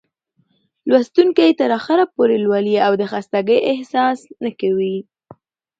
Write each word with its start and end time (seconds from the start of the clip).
لوستونکى 0.89 1.43
يې 1.47 1.53
تر 1.59 1.69
اخره 1.79 2.05
پورې 2.15 2.35
لولي 2.45 2.75
او 2.85 2.91
د 3.01 3.03
خستګۍ 3.11 3.59
احساس 3.71 4.19
نه 4.43 4.51
کوي. 4.59 4.97